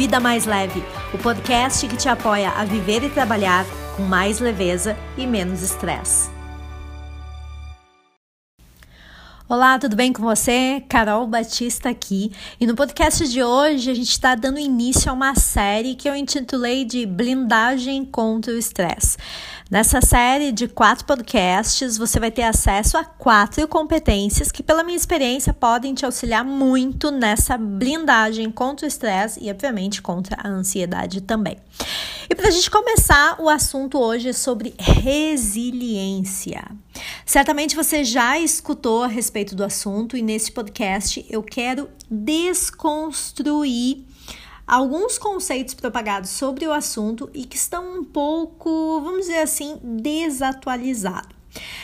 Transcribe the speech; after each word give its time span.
Vida 0.00 0.18
Mais 0.18 0.46
Leve, 0.46 0.82
o 1.12 1.18
podcast 1.18 1.86
que 1.86 1.94
te 1.94 2.08
apoia 2.08 2.48
a 2.52 2.64
viver 2.64 3.04
e 3.04 3.10
trabalhar 3.10 3.66
com 3.94 4.02
mais 4.02 4.40
leveza 4.40 4.96
e 5.14 5.26
menos 5.26 5.60
estresse. 5.60 6.30
Olá, 9.50 9.80
tudo 9.80 9.96
bem 9.96 10.12
com 10.12 10.22
você? 10.22 10.80
Carol 10.88 11.26
Batista 11.26 11.88
aqui. 11.88 12.30
E 12.60 12.68
no 12.68 12.76
podcast 12.76 13.28
de 13.28 13.42
hoje 13.42 13.90
a 13.90 13.94
gente 13.94 14.12
está 14.12 14.36
dando 14.36 14.60
início 14.60 15.10
a 15.10 15.12
uma 15.12 15.34
série 15.34 15.96
que 15.96 16.08
eu 16.08 16.14
intitulei 16.14 16.84
de 16.84 17.04
Blindagem 17.04 18.04
contra 18.04 18.52
o 18.52 18.56
Estresse. 18.56 19.18
Nessa 19.68 20.00
série 20.00 20.52
de 20.52 20.68
quatro 20.68 21.04
podcasts, 21.04 21.98
você 21.98 22.20
vai 22.20 22.30
ter 22.30 22.44
acesso 22.44 22.96
a 22.96 23.04
quatro 23.04 23.66
competências 23.66 24.52
que, 24.52 24.62
pela 24.62 24.84
minha 24.84 24.96
experiência, 24.96 25.52
podem 25.52 25.94
te 25.94 26.04
auxiliar 26.04 26.44
muito 26.44 27.10
nessa 27.10 27.58
blindagem 27.58 28.52
contra 28.52 28.86
o 28.86 28.88
estresse 28.88 29.40
e, 29.42 29.50
obviamente, 29.50 30.00
contra 30.00 30.36
a 30.40 30.48
ansiedade 30.48 31.20
também. 31.22 31.56
E 32.30 32.34
para 32.36 32.46
a 32.46 32.50
gente 32.52 32.70
começar, 32.70 33.40
o 33.40 33.48
assunto 33.48 33.98
hoje 33.98 34.28
é 34.28 34.32
sobre 34.32 34.72
resiliência. 34.78 36.64
Certamente 37.26 37.74
você 37.74 38.04
já 38.04 38.38
escutou 38.38 39.02
a 39.02 39.08
respeito 39.08 39.56
do 39.56 39.64
assunto 39.64 40.16
e 40.16 40.22
nesse 40.22 40.52
podcast 40.52 41.26
eu 41.28 41.42
quero 41.42 41.90
desconstruir 42.08 44.04
alguns 44.64 45.18
conceitos 45.18 45.74
propagados 45.74 46.30
sobre 46.30 46.64
o 46.68 46.72
assunto 46.72 47.28
e 47.34 47.44
que 47.44 47.56
estão 47.56 47.98
um 47.98 48.04
pouco, 48.04 49.00
vamos 49.00 49.22
dizer 49.22 49.40
assim, 49.40 49.80
desatualizados. 49.82 51.36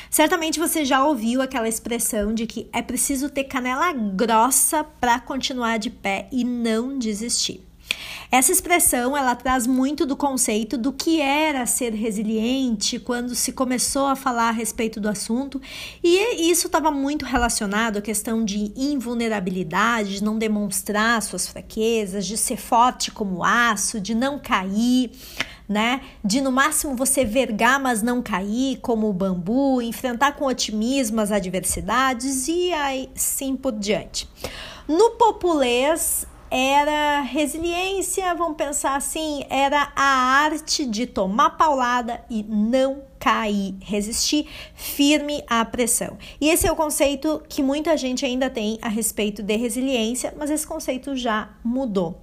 Certamente 0.08 0.60
você 0.60 0.84
já 0.84 1.04
ouviu 1.04 1.42
aquela 1.42 1.68
expressão 1.68 2.32
de 2.32 2.46
que 2.46 2.70
é 2.72 2.82
preciso 2.82 3.28
ter 3.28 3.44
canela 3.44 3.92
grossa 3.92 4.84
para 4.84 5.18
continuar 5.18 5.80
de 5.80 5.90
pé 5.90 6.28
e 6.30 6.44
não 6.44 6.96
desistir. 7.00 7.65
Essa 8.30 8.50
expressão 8.50 9.16
ela 9.16 9.34
traz 9.34 9.66
muito 9.66 10.04
do 10.04 10.16
conceito 10.16 10.76
do 10.76 10.92
que 10.92 11.20
era 11.20 11.64
ser 11.66 11.92
resiliente 11.94 12.98
quando 12.98 13.34
se 13.34 13.52
começou 13.52 14.06
a 14.06 14.16
falar 14.16 14.48
a 14.48 14.52
respeito 14.52 15.00
do 15.00 15.08
assunto, 15.08 15.60
e 16.02 16.50
isso 16.50 16.66
estava 16.66 16.90
muito 16.90 17.24
relacionado 17.24 17.98
à 17.98 18.02
questão 18.02 18.44
de 18.44 18.72
invulnerabilidade, 18.76 20.16
de 20.16 20.24
não 20.24 20.38
demonstrar 20.38 21.22
suas 21.22 21.46
fraquezas, 21.46 22.26
de 22.26 22.36
ser 22.36 22.56
forte 22.56 23.10
como 23.10 23.44
aço, 23.44 24.00
de 24.00 24.14
não 24.14 24.38
cair, 24.38 25.10
né? 25.68 26.00
De 26.24 26.40
no 26.40 26.52
máximo 26.52 26.94
você 26.94 27.24
vergar, 27.24 27.80
mas 27.80 28.02
não 28.02 28.22
cair, 28.22 28.78
como 28.80 29.08
o 29.08 29.12
bambu, 29.12 29.80
enfrentar 29.82 30.32
com 30.32 30.46
otimismo 30.46 31.20
as 31.20 31.32
adversidades 31.32 32.48
e 32.48 32.72
aí 32.72 33.08
sim 33.14 33.56
por 33.56 33.72
diante. 33.72 34.28
No 34.88 35.12
populês, 35.12 36.26
era 36.50 37.20
resiliência, 37.22 38.34
vamos 38.34 38.56
pensar 38.56 38.96
assim, 38.96 39.44
era 39.48 39.92
a 39.94 40.02
arte 40.02 40.86
de 40.86 41.06
tomar 41.06 41.50
paulada 41.50 42.24
e 42.30 42.42
não 42.42 43.02
cair, 43.18 43.74
resistir 43.80 44.48
firme 44.74 45.42
à 45.48 45.64
pressão. 45.64 46.16
E 46.40 46.48
esse 46.48 46.66
é 46.66 46.72
o 46.72 46.76
conceito 46.76 47.42
que 47.48 47.62
muita 47.62 47.96
gente 47.96 48.24
ainda 48.24 48.48
tem 48.48 48.78
a 48.80 48.88
respeito 48.88 49.42
de 49.42 49.56
resiliência, 49.56 50.34
mas 50.38 50.50
esse 50.50 50.66
conceito 50.66 51.16
já 51.16 51.50
mudou. 51.64 52.22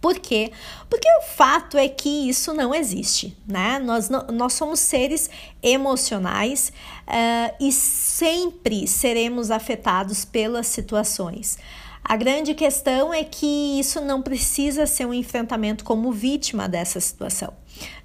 Por 0.00 0.18
quê? 0.18 0.52
Porque 0.88 1.08
o 1.18 1.22
fato 1.22 1.76
é 1.76 1.88
que 1.88 2.28
isso 2.28 2.52
não 2.54 2.74
existe, 2.74 3.36
né? 3.46 3.78
Nós, 3.78 4.08
nós 4.08 4.52
somos 4.52 4.78
seres 4.78 5.28
emocionais 5.62 6.72
uh, 7.08 7.56
e 7.58 7.72
sempre 7.72 8.86
seremos 8.86 9.50
afetados 9.50 10.24
pelas 10.24 10.66
situações. 10.68 11.58
A 12.08 12.14
grande 12.14 12.54
questão 12.54 13.12
é 13.12 13.24
que 13.24 13.80
isso 13.80 14.00
não 14.00 14.22
precisa 14.22 14.86
ser 14.86 15.04
um 15.06 15.12
enfrentamento 15.12 15.82
como 15.82 16.12
vítima 16.12 16.68
dessa 16.68 17.00
situação. 17.00 17.52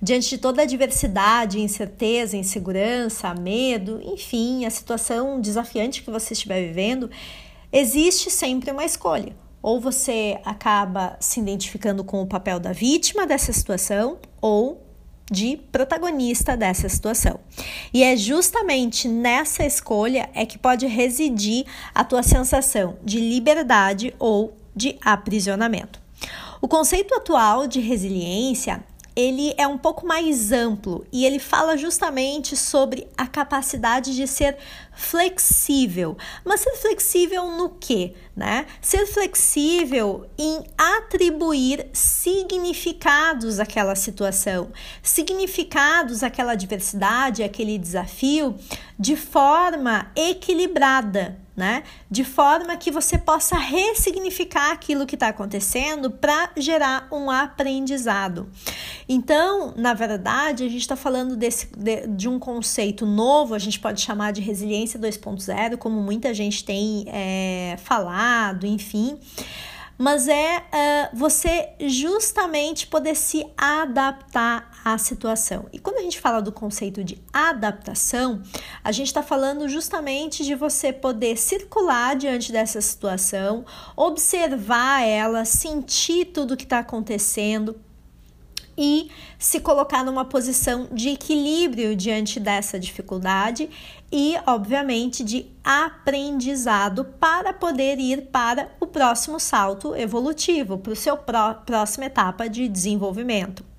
Diante 0.01 0.27
de 0.27 0.37
toda 0.39 0.63
a 0.63 0.65
diversidade, 0.65 1.61
incerteza, 1.61 2.35
insegurança, 2.35 3.31
medo, 3.35 4.01
enfim, 4.03 4.65
a 4.65 4.71
situação 4.71 5.39
desafiante 5.39 6.01
que 6.01 6.09
você 6.09 6.33
estiver 6.33 6.65
vivendo, 6.65 7.11
existe 7.71 8.31
sempre 8.31 8.71
uma 8.71 8.83
escolha. 8.83 9.35
Ou 9.61 9.79
você 9.79 10.39
acaba 10.43 11.15
se 11.19 11.39
identificando 11.39 12.03
com 12.03 12.23
o 12.23 12.27
papel 12.27 12.59
da 12.59 12.73
vítima 12.73 13.27
dessa 13.27 13.53
situação, 13.53 14.17
ou 14.41 14.81
de 15.31 15.57
protagonista 15.71 16.57
dessa 16.57 16.89
situação. 16.89 17.39
E 17.93 18.03
é 18.03 18.17
justamente 18.17 19.07
nessa 19.07 19.65
escolha 19.65 20.29
é 20.35 20.45
que 20.45 20.59
pode 20.59 20.85
residir 20.85 21.65
a 21.95 22.03
tua 22.03 22.21
sensação 22.21 22.97
de 23.01 23.19
liberdade 23.21 24.13
ou 24.19 24.53
de 24.75 24.97
aprisionamento. 25.01 26.01
O 26.61 26.67
conceito 26.67 27.15
atual 27.15 27.65
de 27.65 27.79
resiliência 27.79 28.83
ele 29.15 29.53
é 29.57 29.67
um 29.67 29.77
pouco 29.77 30.05
mais 30.05 30.51
amplo 30.51 31.05
e 31.11 31.25
ele 31.25 31.39
fala 31.39 31.75
justamente 31.75 32.55
sobre 32.55 33.07
a 33.17 33.27
capacidade 33.27 34.15
de 34.15 34.25
ser 34.25 34.57
flexível. 34.93 36.17
Mas 36.45 36.61
ser 36.61 36.75
flexível 36.77 37.51
no 37.51 37.69
quê? 37.69 38.13
Né? 38.35 38.65
Ser 38.81 39.05
flexível 39.05 40.25
em 40.37 40.63
atribuir 40.77 41.87
significados 41.91 43.59
àquela 43.59 43.95
situação, 43.95 44.71
significados 45.03 46.23
àquela 46.23 46.53
adversidade, 46.53 47.43
àquele 47.43 47.77
desafio 47.77 48.55
de 48.97 49.15
forma 49.15 50.09
equilibrada 50.15 51.37
né? 51.61 51.83
De 52.09 52.23
forma 52.23 52.75
que 52.75 52.89
você 52.89 53.19
possa 53.19 53.55
ressignificar 53.55 54.71
aquilo 54.71 55.05
que 55.05 55.13
está 55.13 55.27
acontecendo 55.27 56.09
para 56.09 56.49
gerar 56.57 57.07
um 57.11 57.29
aprendizado. 57.29 58.49
Então, 59.07 59.71
na 59.77 59.93
verdade, 59.93 60.63
a 60.63 60.67
gente 60.67 60.81
está 60.81 60.95
falando 60.95 61.37
desse, 61.37 61.67
de, 61.77 62.07
de, 62.07 62.27
um 62.27 62.39
conceito 62.39 63.05
novo, 63.05 63.53
a 63.53 63.59
gente 63.59 63.79
pode 63.79 64.01
chamar 64.01 64.31
de 64.31 64.41
resiliência 64.41 64.99
2.0, 64.99 65.77
como 65.77 66.01
muita 66.01 66.33
gente 66.33 66.65
tem 66.65 67.05
é, 67.07 67.77
falado, 67.83 68.65
enfim 68.65 69.19
mas 69.97 70.27
é 70.27 70.57
uh, 70.57 71.15
você 71.15 71.73
justamente 71.79 72.87
poder 72.87 73.15
se 73.15 73.45
adaptar 73.55 74.70
à 74.83 74.97
situação. 74.97 75.65
E 75.71 75.79
quando 75.79 75.97
a 75.97 76.01
gente 76.01 76.19
fala 76.19 76.41
do 76.41 76.51
conceito 76.51 77.03
de 77.03 77.21
adaptação, 77.31 78.41
a 78.83 78.91
gente 78.91 79.07
está 79.07 79.23
falando 79.23 79.67
justamente 79.67 80.43
de 80.43 80.55
você 80.55 80.91
poder 80.91 81.37
circular 81.37 82.15
diante 82.15 82.51
dessa 82.51 82.81
situação, 82.81 83.65
observar 83.95 85.01
ela, 85.01 85.45
sentir 85.45 86.25
tudo 86.25 86.57
que 86.57 86.63
está 86.63 86.79
acontecendo 86.79 87.79
e 88.77 89.11
se 89.37 89.59
colocar 89.59 90.03
numa 90.03 90.25
posição 90.25 90.87
de 90.91 91.09
equilíbrio 91.09 91.95
diante 91.95 92.39
dessa 92.39 92.79
dificuldade 92.79 93.69
e, 94.11 94.35
obviamente, 94.45 95.23
de 95.23 95.45
aprendizado 95.63 97.05
para 97.19 97.53
poder 97.53 97.99
ir 97.99 98.29
para 98.31 98.71
o 98.79 98.87
próximo 98.87 99.39
salto 99.39 99.95
evolutivo, 99.95 100.77
para 100.77 100.95
seu 100.95 101.17
pró 101.17 101.53
próxima 101.53 102.05
etapa 102.05 102.49
de 102.49 102.67
desenvolvimento. 102.67 103.70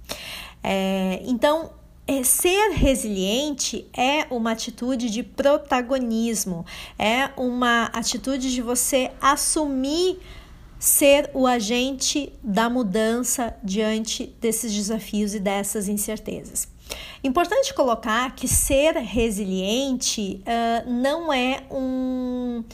É, 0.63 1.21
então, 1.25 1.71
é, 2.07 2.23
ser 2.23 2.71
resiliente 2.73 3.87
é 3.97 4.27
uma 4.31 4.53
atitude 4.53 5.11
de 5.11 5.23
protagonismo, 5.23 6.65
é 6.99 7.31
uma 7.37 7.85
atitude 7.87 8.53
de 8.53 8.61
você 8.61 9.11
assumir 9.21 10.19
ser 10.79 11.31
o 11.33 11.47
agente 11.47 12.33
da 12.43 12.69
mudança 12.69 13.57
diante 13.63 14.35
desses 14.41 14.73
desafios 14.73 15.33
e 15.33 15.39
dessas 15.39 15.89
incertezas. 15.89 16.67
Importante 17.23 17.73
colocar 17.73 18.35
que 18.35 18.49
ser 18.49 18.97
resiliente 18.97 20.43
uh, 20.43 20.91
não 20.91 21.33
é 21.33 21.63
um 21.71 22.65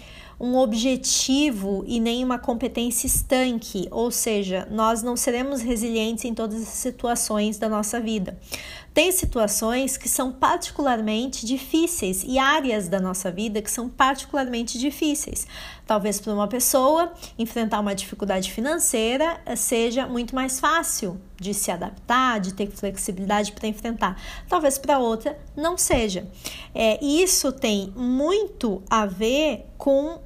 um 0.41 0.57
objetivo 0.57 1.85
e 1.87 1.99
nem 1.99 2.25
uma 2.25 2.39
competência 2.39 3.07
estanque, 3.07 3.89
ou 3.91 4.11
seja, 4.11 4.69
nós 4.71 5.03
não 5.03 5.17
seremos 5.17 5.61
resilientes 5.61 6.25
em 6.25 6.35
todas 6.35 6.63
as 6.63 6.69
situações 6.69 7.59
da 7.59 7.69
nossa 7.69 8.01
vida. 8.01 8.39
Tem 8.95 9.13
situações 9.13 9.97
que 9.97 10.09
são 10.09 10.33
particularmente 10.33 11.47
difíceis 11.47 12.25
e 12.27 12.39
áreas 12.39 12.89
da 12.89 13.01
nossa 13.01 13.31
vida 13.31 13.63
que 13.63 13.71
são 13.71 13.89
particularmente 13.89 14.79
difíceis. 14.79 15.47
Talvez 15.89 16.21
para 16.21 16.35
uma 16.35 16.47
pessoa 16.47 17.11
enfrentar 17.39 17.81
uma 17.81 17.95
dificuldade 17.95 18.53
financeira 18.53 19.41
seja 19.57 20.07
muito 20.07 20.35
mais 20.35 20.61
fácil 20.61 21.19
de 21.41 21.55
se 21.55 21.71
adaptar, 21.71 22.41
de 22.41 22.53
ter 22.53 22.71
flexibilidade 22.71 23.53
para 23.53 23.67
enfrentar. 23.67 24.21
Talvez 24.49 24.77
para 24.77 24.99
outra 24.99 25.39
não 25.57 25.79
seja. 25.79 26.29
É, 26.75 27.03
isso 27.03 27.53
tem 27.53 27.91
muito 27.97 28.83
a 28.91 29.07
ver 29.07 29.65
com 29.79 30.17
uh, 30.17 30.21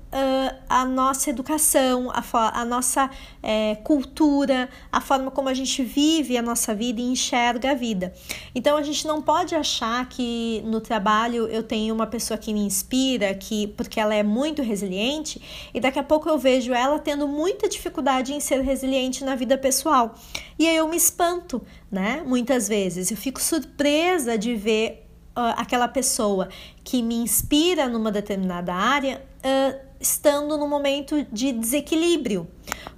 a 0.67 0.85
nossa 0.87 1.29
educação, 1.29 2.11
a, 2.11 2.61
a 2.61 2.64
nossa 2.64 3.11
é, 3.43 3.75
cultura, 3.76 4.69
a 4.91 4.99
forma 4.99 5.31
como 5.31 5.50
a 5.50 5.55
gente 5.55 5.85
vive 5.85 6.38
a 6.38 6.43
nossa 6.43 6.75
vida 6.75 7.03
e 7.03 7.05
enxerga 7.05 7.73
a 7.73 7.75
vida. 7.75 8.14
Então 8.55 8.79
a 8.79 8.82
gente 8.82 9.06
não 9.06 9.20
pode 9.20 9.55
achar 9.55 10.09
que 10.09 10.62
no 10.64 10.81
trabalho 10.81 11.47
eu 11.49 11.62
tenho 11.62 11.94
uma 11.94 12.06
pessoa 12.06 12.38
que 12.38 12.55
me 12.55 12.61
inspira, 12.61 13.35
que 13.35 13.67
porque 13.69 14.00
ela 14.00 14.14
é 14.14 14.23
muito 14.23 14.62
resiliente, 14.62 15.41
e 15.72 15.81
daqui 15.81 15.99
a 15.99 16.02
pouco 16.02 16.28
eu 16.28 16.38
vejo 16.38 16.72
ela 16.72 16.99
tendo 16.99 17.26
muita 17.28 17.69
dificuldade 17.69 18.32
em 18.32 18.40
ser 18.40 18.60
resiliente 18.60 19.25
na 19.25 19.34
vida 19.34 19.56
pessoal. 19.58 20.14
E 20.58 20.66
aí 20.66 20.76
eu 20.76 20.88
me 20.88 20.96
espanto, 20.96 21.62
né? 21.90 22.22
Muitas 22.26 22.69
vezes. 22.69 23.10
Eu 23.10 23.16
fico 23.16 23.40
surpresa 23.40 24.37
de 24.38 24.54
ver 24.54 25.06
uh, 25.37 25.54
aquela 25.56 25.88
pessoa 25.88 26.49
que 26.84 27.02
me 27.02 27.16
inspira 27.16 27.88
numa 27.88 28.10
determinada 28.10 28.75
área 28.75 29.22
uh, 29.38 29.78
estando 30.00 30.56
no 30.56 30.66
momento 30.66 31.26
de 31.32 31.52
desequilíbrio. 31.52 32.46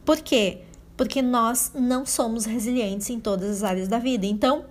Por 0.04 0.20
quê? 0.20 0.62
Porque 0.96 1.20
nós 1.20 1.72
não 1.74 2.06
somos 2.06 2.44
resilientes 2.44 3.10
em 3.10 3.18
todas 3.18 3.50
as 3.50 3.62
áreas 3.62 3.88
da 3.88 3.98
vida. 3.98 4.26
Então, 4.26 4.64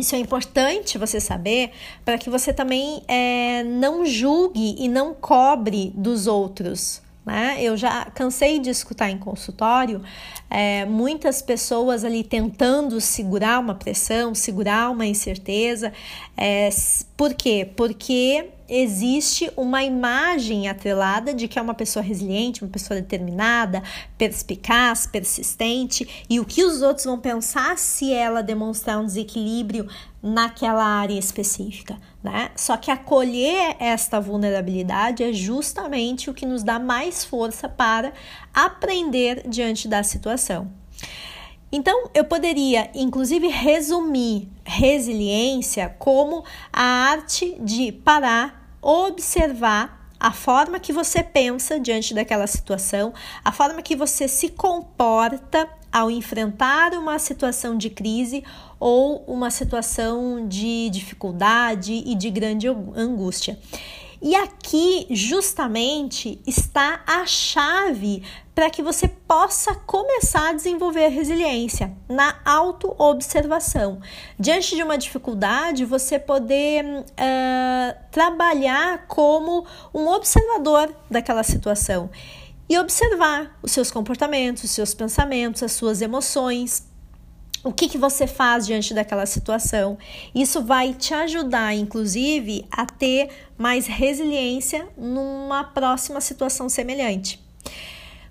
isso 0.00 0.14
é 0.14 0.18
importante 0.18 0.98
você 0.98 1.20
saber 1.20 1.70
para 2.04 2.18
que 2.18 2.28
você 2.28 2.52
também 2.52 3.02
é, 3.06 3.62
não 3.62 4.04
julgue 4.04 4.74
e 4.78 4.88
não 4.88 5.14
cobre 5.14 5.92
dos 5.94 6.26
outros. 6.26 7.00
Né? 7.24 7.58
Eu 7.60 7.76
já 7.76 8.06
cansei 8.06 8.58
de 8.58 8.70
escutar 8.70 9.10
em 9.10 9.18
consultório 9.18 10.02
é, 10.48 10.84
muitas 10.86 11.40
pessoas 11.42 12.04
ali 12.04 12.24
tentando 12.24 13.00
segurar 13.00 13.60
uma 13.60 13.74
pressão, 13.74 14.34
segurar 14.34 14.90
uma 14.90 15.06
incerteza. 15.06 15.92
É, 16.36 16.70
por 17.16 17.34
quê? 17.34 17.68
Porque 17.76 18.48
existe 18.70 19.50
uma 19.56 19.82
imagem 19.82 20.68
atrelada 20.68 21.34
de 21.34 21.48
que 21.48 21.58
é 21.58 21.62
uma 21.62 21.74
pessoa 21.74 22.02
resiliente, 22.02 22.62
uma 22.62 22.70
pessoa 22.70 23.00
determinada, 23.00 23.82
perspicaz, 24.16 25.08
persistente, 25.08 26.24
e 26.30 26.38
o 26.38 26.44
que 26.44 26.62
os 26.62 26.80
outros 26.80 27.04
vão 27.04 27.18
pensar 27.18 27.76
se 27.76 28.12
ela 28.12 28.42
demonstrar 28.42 29.00
um 29.00 29.04
desequilíbrio 29.04 29.88
naquela 30.22 30.84
área 30.84 31.18
específica, 31.18 31.98
né? 32.22 32.50
Só 32.54 32.76
que 32.76 32.90
acolher 32.90 33.74
esta 33.80 34.20
vulnerabilidade 34.20 35.24
é 35.24 35.32
justamente 35.32 36.30
o 36.30 36.34
que 36.34 36.46
nos 36.46 36.62
dá 36.62 36.78
mais 36.78 37.24
força 37.24 37.68
para 37.68 38.12
aprender 38.54 39.42
diante 39.48 39.88
da 39.88 40.02
situação. 40.04 40.70
Então, 41.72 42.10
eu 42.14 42.24
poderia, 42.24 42.90
inclusive, 42.94 43.46
resumir 43.46 44.48
resiliência 44.64 45.94
como 45.98 46.44
a 46.72 46.82
arte 46.82 47.56
de 47.60 47.92
parar 47.92 48.59
observar 48.82 50.00
a 50.18 50.32
forma 50.32 50.78
que 50.78 50.92
você 50.92 51.22
pensa 51.22 51.80
diante 51.80 52.12
daquela 52.12 52.46
situação, 52.46 53.14
a 53.42 53.50
forma 53.50 53.80
que 53.80 53.96
você 53.96 54.28
se 54.28 54.50
comporta 54.50 55.68
ao 55.90 56.10
enfrentar 56.10 56.92
uma 56.92 57.18
situação 57.18 57.76
de 57.76 57.90
crise 57.90 58.44
ou 58.78 59.24
uma 59.26 59.50
situação 59.50 60.46
de 60.46 60.88
dificuldade 60.90 62.02
e 62.06 62.14
de 62.14 62.30
grande 62.30 62.68
angústia. 62.68 63.58
E 64.22 64.36
aqui, 64.36 65.06
justamente, 65.08 66.42
está 66.46 67.02
a 67.06 67.24
chave 67.24 68.22
para 68.54 68.68
que 68.68 68.82
você 68.82 69.08
possa 69.08 69.74
começar 69.74 70.50
a 70.50 70.52
desenvolver 70.52 71.08
resiliência 71.08 71.96
na 72.06 72.38
autoobservação. 72.44 74.00
Diante 74.38 74.76
de 74.76 74.82
uma 74.82 74.98
dificuldade, 74.98 75.86
você 75.86 76.18
poder 76.18 76.84
uh, 76.84 77.96
trabalhar 78.10 79.06
como 79.06 79.66
um 79.94 80.06
observador 80.08 80.94
daquela 81.10 81.42
situação 81.42 82.10
e 82.68 82.78
observar 82.78 83.58
os 83.62 83.72
seus 83.72 83.90
comportamentos, 83.90 84.64
os 84.64 84.70
seus 84.70 84.92
pensamentos, 84.92 85.62
as 85.62 85.72
suas 85.72 86.02
emoções 86.02 86.89
o 87.62 87.72
que, 87.72 87.88
que 87.88 87.98
você 87.98 88.26
faz 88.26 88.66
diante 88.66 88.94
daquela 88.94 89.26
situação. 89.26 89.98
Isso 90.34 90.62
vai 90.62 90.94
te 90.94 91.12
ajudar, 91.12 91.74
inclusive, 91.74 92.66
a 92.70 92.86
ter 92.86 93.28
mais 93.58 93.86
resiliência 93.86 94.88
numa 94.96 95.64
próxima 95.64 96.20
situação 96.20 96.68
semelhante. 96.68 97.40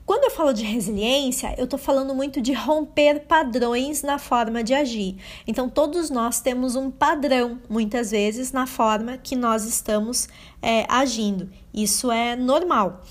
Quando 0.10 0.24
eu 0.24 0.32
falo 0.32 0.54
de 0.54 0.64
resiliência, 0.64 1.54
eu 1.56 1.66
estou 1.66 1.78
falando 1.78 2.16
muito 2.16 2.42
de 2.42 2.52
romper 2.52 3.28
padrões 3.28 4.02
na 4.02 4.18
forma 4.18 4.64
de 4.64 4.74
agir. 4.74 5.18
Então, 5.46 5.70
todos 5.70 6.10
nós 6.10 6.42
temos 6.42 6.76
um 6.76 6.90
padrão, 6.90 7.60
muitas 7.70 8.10
vezes, 8.10 8.52
na 8.52 8.66
forma 8.66 9.20
que 9.20 9.36
nós 9.36 9.66
estamos 9.66 10.28
é, 10.64 10.84
agindo. 10.90 11.48
Isso 11.72 12.12
é 12.12 12.36
normal. 12.36 13.04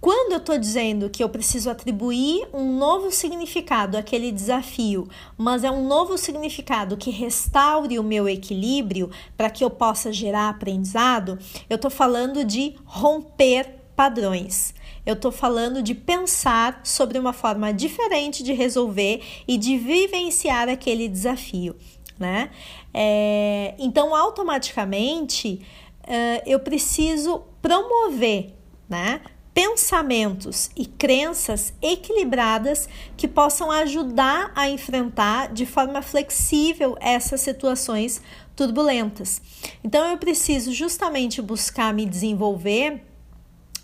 Quando 0.00 0.32
eu 0.32 0.38
estou 0.38 0.56
dizendo 0.56 1.10
que 1.10 1.22
eu 1.22 1.28
preciso 1.28 1.68
atribuir 1.68 2.48
um 2.54 2.78
novo 2.78 3.10
significado 3.10 3.98
àquele 3.98 4.32
desafio, 4.32 5.06
mas 5.36 5.62
é 5.62 5.70
um 5.70 5.86
novo 5.86 6.16
significado 6.16 6.96
que 6.96 7.10
restaure 7.10 7.98
o 7.98 8.02
meu 8.02 8.26
equilíbrio 8.26 9.10
para 9.36 9.50
que 9.50 9.62
eu 9.62 9.68
possa 9.68 10.10
gerar 10.10 10.48
aprendizado, 10.48 11.38
eu 11.68 11.76
estou 11.76 11.90
falando 11.90 12.42
de 12.46 12.76
romper 12.86 13.74
padrões. 13.94 14.72
Eu 15.04 15.12
estou 15.12 15.30
falando 15.30 15.82
de 15.82 15.94
pensar 15.94 16.80
sobre 16.82 17.18
uma 17.18 17.34
forma 17.34 17.70
diferente 17.70 18.42
de 18.42 18.54
resolver 18.54 19.22
e 19.46 19.58
de 19.58 19.76
vivenciar 19.76 20.70
aquele 20.70 21.08
desafio, 21.08 21.76
né? 22.18 22.50
É, 22.94 23.74
então, 23.78 24.14
automaticamente, 24.14 25.60
uh, 26.04 26.42
eu 26.46 26.58
preciso 26.60 27.42
promover, 27.60 28.54
né? 28.88 29.20
Pensamentos 29.52 30.70
e 30.76 30.86
crenças 30.86 31.72
equilibradas 31.82 32.88
que 33.16 33.26
possam 33.26 33.70
ajudar 33.70 34.52
a 34.54 34.68
enfrentar 34.68 35.52
de 35.52 35.66
forma 35.66 36.02
flexível 36.02 36.96
essas 37.00 37.40
situações 37.40 38.20
turbulentas. 38.54 39.40
Então, 39.82 40.08
eu 40.08 40.18
preciso 40.18 40.72
justamente 40.72 41.42
buscar 41.42 41.92
me 41.92 42.06
desenvolver 42.06 43.02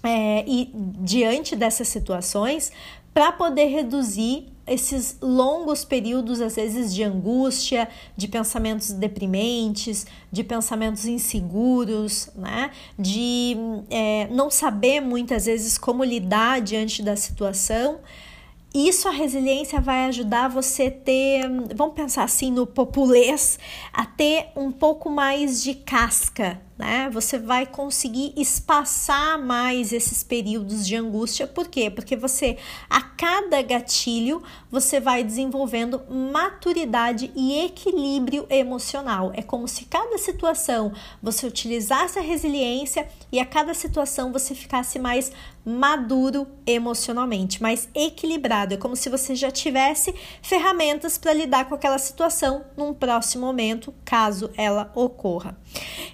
é, 0.03 0.45
e 0.47 0.71
diante 0.75 1.57
dessas 1.57 1.89
situações 1.89 2.71
para 3.13 3.33
poder 3.33 3.67
reduzir 3.67 4.56
esses 4.67 5.17
longos 5.23 5.85
períodos, 5.85 6.41
às 6.41 6.57
vezes, 6.57 6.95
de 6.95 7.03
angústia, 7.03 7.89
de 8.17 8.27
pensamentos 8.27 8.91
deprimentes, 8.91 10.07
de 10.31 10.43
pensamentos 10.43 11.07
inseguros, 11.07 12.31
né? 12.35 12.71
De 12.99 13.57
é, 13.89 14.27
não 14.29 14.51
saber 14.51 15.01
muitas 15.01 15.47
vezes 15.47 15.79
como 15.79 16.03
lidar 16.03 16.61
diante 16.61 17.03
da 17.03 17.15
situação. 17.15 18.01
Isso 18.75 19.09
a 19.09 19.11
resiliência 19.11 19.81
vai 19.81 20.05
ajudar 20.07 20.49
você 20.49 20.91
ter, 20.91 21.49
vamos 21.75 21.95
pensar 21.95 22.25
assim 22.25 22.51
no 22.51 22.67
populês, 22.67 23.59
a 23.93 24.05
ter 24.05 24.49
um 24.55 24.71
pouco 24.71 25.09
mais 25.09 25.63
de 25.63 25.75
casca, 25.75 26.61
né? 26.79 27.09
Você 27.13 27.39
vai 27.39 27.67
conseguir 27.67 28.33
espaçar 28.37 29.39
mais 29.39 29.93
esses 29.93 30.23
períodos 30.23 30.87
de 30.87 30.95
angústia. 30.95 31.47
Por 31.47 31.69
quê? 31.69 31.91
Porque 31.91 32.17
você, 32.17 32.59
a 32.89 33.01
cada 33.01 33.63
gatilho, 33.63 34.43
você 34.71 35.01
vai 35.01 35.25
desenvolvendo 35.25 36.03
maturidade 36.11 37.33
e 37.35 37.65
equilíbrio 37.65 38.47
emocional. 38.51 39.33
É 39.35 39.43
como 39.43 39.67
se 39.67 39.87
cada 39.87 40.19
situação 40.19 40.93
você 41.23 41.47
utilizasse 41.47 42.19
a 42.19 42.23
resiliência 42.23 43.09
e 43.33 43.41
a 43.41 43.47
cada 43.47 43.73
situação 43.73 44.33
você 44.33 44.55
ficasse 44.55 44.99
mais 44.99 45.33
maduro 45.65 46.47
emocionalmente, 46.65 47.61
mais 47.61 47.89
equilibrado. 47.93 48.75
É 48.75 48.77
como 48.77 48.95
se 48.95 49.09
você 49.09 49.35
já 49.35 49.51
tivesse 49.51 50.15
ferramentas 50.41 51.19
para 51.19 51.33
lidar 51.33 51.69
com 51.69 51.75
aquela 51.75 51.99
situação 51.99 52.65
num 52.77 52.95
próximo 52.95 53.47
momento, 53.47 53.93
caso 54.05 54.51
ela 54.57 54.93
ocorra. 54.95 55.59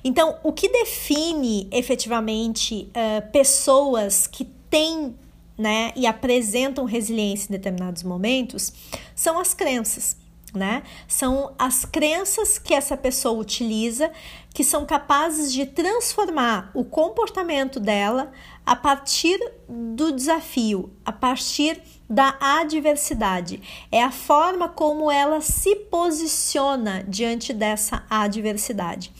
Então, 0.02 0.38
o 0.42 0.51
que 0.52 0.68
define 0.68 1.68
efetivamente 1.70 2.90
uh, 2.90 3.30
pessoas 3.30 4.26
que 4.26 4.44
têm 4.68 5.14
né, 5.56 5.92
e 5.94 6.06
apresentam 6.06 6.84
resiliência 6.84 7.48
em 7.48 7.52
determinados 7.52 8.02
momentos 8.02 8.72
são 9.14 9.38
as 9.38 9.54
crenças. 9.54 10.16
Né? 10.54 10.82
São 11.08 11.54
as 11.58 11.86
crenças 11.86 12.58
que 12.58 12.74
essa 12.74 12.94
pessoa 12.94 13.40
utiliza 13.40 14.10
que 14.52 14.62
são 14.62 14.84
capazes 14.84 15.50
de 15.50 15.64
transformar 15.64 16.70
o 16.74 16.84
comportamento 16.84 17.80
dela 17.80 18.30
a 18.66 18.76
partir 18.76 19.38
do 19.66 20.12
desafio, 20.12 20.92
a 21.06 21.12
partir 21.12 21.80
da 22.12 22.36
adversidade. 22.38 23.62
É 23.90 24.02
a 24.02 24.10
forma 24.10 24.68
como 24.68 25.10
ela 25.10 25.40
se 25.40 25.74
posiciona 25.74 27.02
diante 27.08 27.54
dessa 27.54 28.04
adversidade. 28.10 29.10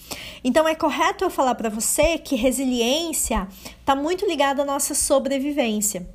Então 0.44 0.68
é 0.68 0.75
correto 0.75 1.25
eu 1.25 1.30
falar 1.30 1.54
para 1.54 1.70
você 1.70 2.18
que 2.18 2.37
resiliência 2.37 3.49
está 3.80 3.96
muito 3.96 4.26
ligada 4.26 4.61
à 4.61 4.66
nossa 4.66 4.94
sobrevivência. 4.94 6.06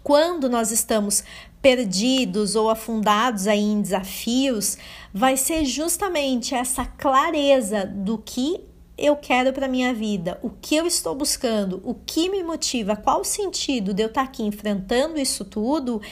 Quando 0.00 0.48
nós 0.48 0.70
estamos 0.70 1.24
perdidos 1.60 2.54
ou 2.54 2.70
afundados 2.70 3.48
aí 3.48 3.58
em 3.58 3.82
desafios, 3.82 4.78
vai 5.12 5.36
ser 5.36 5.64
justamente 5.64 6.54
essa 6.54 6.84
clareza 6.84 7.84
do 7.84 8.18
que 8.18 8.60
eu 8.98 9.16
quero 9.16 9.52
para 9.52 9.68
minha 9.68 9.94
vida, 9.94 10.38
o 10.42 10.50
que 10.50 10.74
eu 10.74 10.86
estou 10.86 11.14
buscando, 11.14 11.80
o 11.84 11.94
que 11.94 12.28
me 12.28 12.42
motiva, 12.42 12.96
qual 12.96 13.20
o 13.20 13.24
sentido 13.24 13.94
de 13.94 14.02
eu 14.02 14.08
estar 14.08 14.24
tá 14.24 14.28
aqui 14.28 14.42
enfrentando 14.42 15.18
isso 15.18 15.44
tudo, 15.44 16.02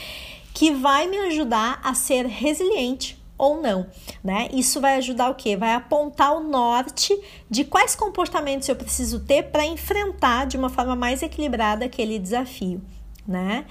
que 0.55 0.71
vai 0.71 1.07
me 1.09 1.19
ajudar 1.19 1.81
a 1.83 1.93
ser 1.93 2.25
resiliente 2.27 3.21
ou 3.37 3.61
não, 3.61 3.87
né? 4.25 4.49
Isso 4.53 4.81
vai 4.81 4.97
ajudar 4.97 5.29
o 5.29 5.35
quê? 5.35 5.57
Vai 5.57 5.75
apontar 5.75 6.35
o 6.35 6.41
norte 6.41 7.15
de 7.51 7.65
quais 7.65 7.95
comportamentos 7.95 8.69
eu 8.69 8.77
preciso 8.77 9.21
ter 9.21 9.43
para 9.45 9.67
enfrentar 9.67 10.47
de 10.47 10.57
uma 10.57 10.71
forma 10.71 10.97
mais 10.97 11.23
equilibrada 11.23 11.85
aquele 11.85 12.19
desafio, 12.19 12.81
né? 13.27 13.67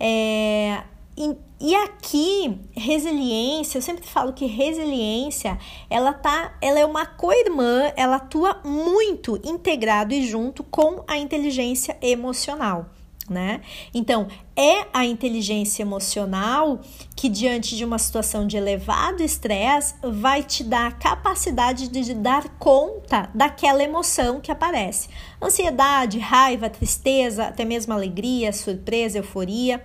É, 0.00 0.82
e, 1.16 1.36
e, 1.60 1.74
aqui, 1.74 2.58
resiliência, 2.72 3.78
eu 3.78 3.82
sempre 3.82 4.06
falo 4.06 4.32
que 4.32 4.46
resiliência, 4.46 5.58
ela 5.90 6.12
tá, 6.12 6.56
ela 6.60 6.78
é 6.78 6.86
uma 6.86 7.04
co-irmã, 7.04 7.92
ela 7.96 8.16
atua 8.16 8.60
muito 8.64 9.40
integrado 9.44 10.14
e 10.14 10.26
junto 10.26 10.62
com 10.64 11.04
a 11.06 11.18
inteligência 11.18 11.96
emocional 12.00 12.90
né? 13.32 13.60
Então, 13.94 14.28
é 14.54 14.86
a 14.92 15.04
inteligência 15.04 15.82
emocional 15.82 16.80
que, 17.16 17.28
diante 17.28 17.76
de 17.76 17.84
uma 17.84 17.98
situação 17.98 18.46
de 18.46 18.56
elevado 18.56 19.22
estresse, 19.22 19.94
vai 20.02 20.42
te 20.42 20.62
dar 20.64 20.88
a 20.88 20.92
capacidade 20.92 21.88
de 21.88 22.14
dar 22.14 22.48
conta 22.58 23.30
daquela 23.34 23.82
emoção 23.82 24.40
que 24.40 24.50
aparece. 24.50 25.08
Ansiedade, 25.40 26.18
raiva, 26.18 26.68
tristeza, 26.68 27.46
até 27.46 27.64
mesmo 27.64 27.92
alegria, 27.92 28.52
surpresa, 28.52 29.18
euforia. 29.18 29.82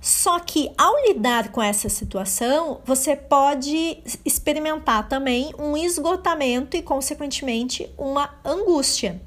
Só 0.00 0.40
que 0.40 0.70
ao 0.78 0.94
lidar 1.06 1.52
com 1.52 1.62
essa 1.62 1.88
situação, 1.88 2.80
você 2.84 3.14
pode 3.14 3.98
experimentar 4.24 5.08
também 5.08 5.52
um 5.58 5.76
esgotamento 5.76 6.76
e, 6.76 6.82
consequentemente, 6.82 7.88
uma 7.98 8.34
angústia 8.44 9.20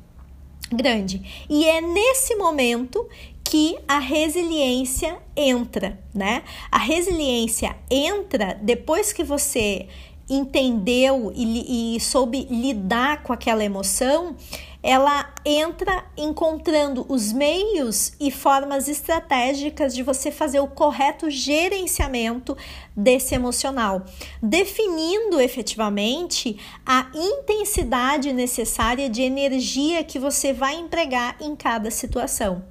grande. 0.72 1.46
E 1.48 1.66
é 1.66 1.80
nesse 1.80 2.36
momento 2.36 3.08
que 3.44 3.78
a 3.88 4.00
resiliência 4.00 5.20
entra, 5.36 6.00
né? 6.14 6.44
A 6.72 6.80
resiliência 6.80 7.76
entra 7.90 8.58
depois 8.60 9.14
que 9.14 9.24
você 9.24 9.88
entendeu 10.30 11.32
e, 11.36 11.96
e 11.96 12.00
soube 12.00 12.48
lidar 12.50 13.24
com 13.24 13.34
aquela 13.34 13.64
emoção, 13.64 14.36
ela 14.84 15.34
entra 15.46 16.04
encontrando 16.18 17.06
os 17.08 17.32
meios 17.32 18.12
e 18.20 18.30
formas 18.30 18.90
estratégicas 18.90 19.96
de 19.96 20.04
você 20.04 20.30
fazer 20.30 20.60
o 20.60 20.68
correto 20.68 21.30
gerenciamento 21.30 22.58
desse 22.96 23.34
emocional, 23.34 24.04
definindo 24.42 25.40
efetivamente 25.40 26.60
a 26.86 27.10
intensidade 27.16 28.34
necessária 28.34 29.10
de 29.10 29.22
energia 29.22 30.04
que 30.04 30.20
você 30.20 30.52
vai 30.52 30.76
empregar 30.76 31.38
em 31.40 31.56
cada 31.56 31.90
situação. 31.90 32.66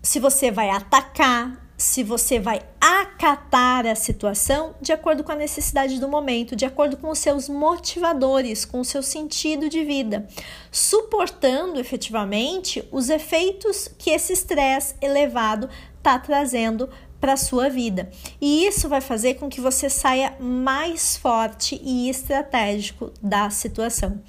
Se 0.00 0.20
você 0.20 0.50
vai 0.50 0.70
atacar, 0.70 1.69
se 1.80 2.02
você 2.02 2.38
vai 2.38 2.60
acatar 2.78 3.86
a 3.86 3.94
situação 3.94 4.74
de 4.82 4.92
acordo 4.92 5.24
com 5.24 5.32
a 5.32 5.36
necessidade 5.36 5.98
do 5.98 6.06
momento, 6.06 6.54
de 6.54 6.66
acordo 6.66 6.94
com 6.98 7.08
os 7.08 7.18
seus 7.18 7.48
motivadores, 7.48 8.66
com 8.66 8.80
o 8.80 8.84
seu 8.84 9.02
sentido 9.02 9.66
de 9.66 9.82
vida, 9.82 10.28
suportando 10.70 11.80
efetivamente 11.80 12.86
os 12.92 13.08
efeitos 13.08 13.88
que 13.98 14.10
esse 14.10 14.34
estresse 14.34 14.94
elevado 15.00 15.70
está 15.96 16.18
trazendo 16.18 16.86
para 17.18 17.32
a 17.32 17.38
sua 17.38 17.70
vida. 17.70 18.10
E 18.38 18.66
isso 18.66 18.86
vai 18.86 19.00
fazer 19.00 19.34
com 19.34 19.48
que 19.48 19.60
você 19.60 19.88
saia 19.88 20.36
mais 20.38 21.16
forte 21.16 21.80
e 21.82 22.10
estratégico 22.10 23.10
da 23.22 23.48
situação. 23.48 24.20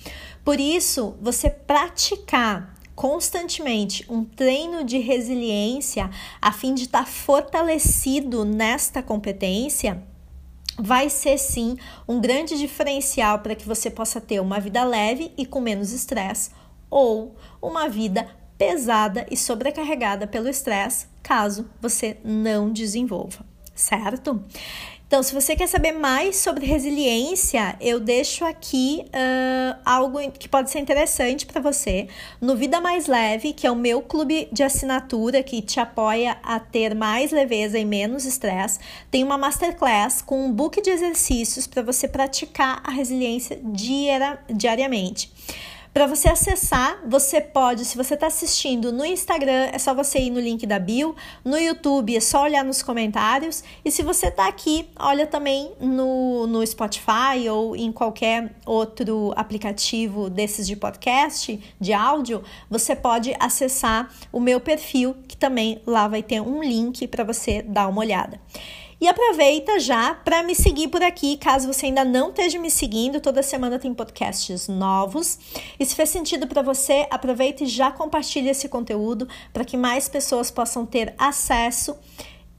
Por 0.41 0.57
isso, 0.57 1.17
você 1.21 1.49
praticar 1.49 2.80
constantemente 3.01 4.05
um 4.07 4.23
treino 4.23 4.83
de 4.83 4.99
resiliência 4.99 6.07
a 6.39 6.51
fim 6.51 6.75
de 6.75 6.83
estar 6.83 6.99
tá 6.99 7.05
fortalecido 7.07 8.45
nesta 8.45 9.01
competência, 9.01 10.03
vai 10.77 11.09
ser 11.09 11.39
sim 11.39 11.77
um 12.07 12.21
grande 12.21 12.55
diferencial 12.59 13.39
para 13.39 13.55
que 13.55 13.67
você 13.67 13.89
possa 13.89 14.21
ter 14.21 14.39
uma 14.39 14.59
vida 14.59 14.83
leve 14.83 15.33
e 15.35 15.47
com 15.47 15.59
menos 15.59 15.91
estresse 15.91 16.51
ou 16.91 17.35
uma 17.59 17.89
vida 17.89 18.27
pesada 18.55 19.25
e 19.31 19.35
sobrecarregada 19.35 20.27
pelo 20.27 20.47
estresse, 20.47 21.07
caso 21.23 21.67
você 21.81 22.17
não 22.23 22.71
desenvolva, 22.71 23.43
certo? 23.73 24.43
Então, 25.11 25.21
se 25.21 25.33
você 25.33 25.57
quer 25.57 25.67
saber 25.67 25.91
mais 25.91 26.37
sobre 26.37 26.65
resiliência, 26.65 27.75
eu 27.81 27.99
deixo 27.99 28.45
aqui 28.45 29.03
uh, 29.07 29.77
algo 29.83 30.17
que 30.31 30.47
pode 30.47 30.71
ser 30.71 30.79
interessante 30.79 31.45
para 31.45 31.59
você 31.59 32.07
no 32.39 32.55
Vida 32.55 32.79
Mais 32.79 33.07
Leve, 33.07 33.51
que 33.51 33.67
é 33.67 33.71
o 33.71 33.75
meu 33.75 34.01
clube 34.01 34.47
de 34.53 34.63
assinatura 34.63 35.43
que 35.43 35.61
te 35.61 35.81
apoia 35.81 36.37
a 36.41 36.61
ter 36.61 36.95
mais 36.95 37.29
leveza 37.29 37.77
e 37.77 37.83
menos 37.83 38.23
estresse. 38.23 38.79
Tem 39.11 39.21
uma 39.21 39.37
masterclass 39.37 40.21
com 40.21 40.45
um 40.45 40.49
book 40.49 40.81
de 40.81 40.89
exercícios 40.89 41.67
para 41.67 41.83
você 41.83 42.07
praticar 42.07 42.81
a 42.81 42.91
resiliência 42.91 43.59
diari 43.61 44.39
diariamente. 44.49 45.29
Para 45.93 46.07
você 46.07 46.29
acessar, 46.29 47.01
você 47.05 47.41
pode, 47.41 47.83
se 47.83 47.97
você 47.97 48.13
está 48.13 48.27
assistindo 48.27 48.93
no 48.93 49.03
Instagram, 49.03 49.71
é 49.73 49.77
só 49.77 49.93
você 49.93 50.19
ir 50.19 50.29
no 50.29 50.39
link 50.39 50.65
da 50.65 50.79
bio, 50.79 51.13
no 51.43 51.57
YouTube 51.57 52.15
é 52.15 52.19
só 52.21 52.43
olhar 52.43 52.63
nos 52.63 52.81
comentários, 52.81 53.61
e 53.83 53.91
se 53.91 54.01
você 54.01 54.27
está 54.27 54.47
aqui, 54.47 54.87
olha 54.97 55.27
também 55.27 55.73
no, 55.81 56.47
no 56.47 56.65
Spotify 56.65 57.49
ou 57.51 57.75
em 57.75 57.91
qualquer 57.91 58.55
outro 58.65 59.33
aplicativo 59.35 60.29
desses 60.29 60.65
de 60.65 60.77
podcast, 60.77 61.59
de 61.77 61.91
áudio, 61.91 62.41
você 62.69 62.95
pode 62.95 63.35
acessar 63.37 64.09
o 64.31 64.39
meu 64.39 64.61
perfil, 64.61 65.13
que 65.27 65.35
também 65.35 65.81
lá 65.85 66.07
vai 66.07 66.23
ter 66.23 66.39
um 66.39 66.63
link 66.63 67.05
para 67.05 67.25
você 67.25 67.61
dar 67.61 67.89
uma 67.89 67.99
olhada. 67.99 68.39
E 69.01 69.07
aproveita 69.07 69.79
já 69.79 70.13
para 70.13 70.43
me 70.43 70.53
seguir 70.53 70.87
por 70.87 71.01
aqui, 71.01 71.35
caso 71.35 71.65
você 71.65 71.87
ainda 71.87 72.05
não 72.05 72.29
esteja 72.29 72.59
me 72.59 72.69
seguindo, 72.69 73.19
toda 73.19 73.41
semana 73.41 73.79
tem 73.79 73.91
podcasts 73.95 74.67
novos. 74.67 75.39
E 75.79 75.83
se 75.83 75.95
fez 75.95 76.09
sentido 76.09 76.45
para 76.45 76.61
você, 76.61 77.07
aproveita 77.09 77.63
e 77.63 77.67
já 77.67 77.91
compartilhe 77.91 78.49
esse 78.49 78.69
conteúdo 78.69 79.27
para 79.51 79.65
que 79.65 79.75
mais 79.75 80.07
pessoas 80.07 80.51
possam 80.51 80.85
ter 80.85 81.15
acesso 81.17 81.97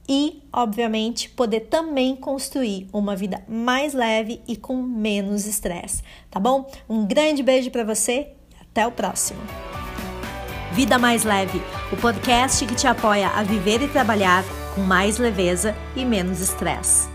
e, 0.07 0.43
obviamente, 0.51 1.29
poder 1.29 1.61
também 1.61 2.13
construir 2.13 2.89
uma 2.91 3.15
vida 3.15 3.41
mais 3.47 3.93
leve 3.93 4.41
e 4.45 4.57
com 4.57 4.75
menos 4.75 5.45
estresse, 5.45 6.03
tá 6.29 6.41
bom? 6.41 6.69
Um 6.89 7.05
grande 7.07 7.41
beijo 7.41 7.71
para 7.71 7.85
você 7.85 8.33
e 8.51 8.55
até 8.61 8.85
o 8.85 8.91
próximo. 8.91 9.39
Vida 10.73 10.99
Mais 10.99 11.23
Leve, 11.23 11.61
o 11.91 11.95
podcast 11.95 12.65
que 12.65 12.75
te 12.75 12.87
apoia 12.87 13.29
a 13.29 13.43
viver 13.43 13.81
e 13.81 13.87
trabalhar 13.87 14.43
com 14.73 14.81
mais 14.81 15.17
leveza 15.17 15.75
e 15.95 16.03
menos 16.05 16.41
estresse. 16.41 17.12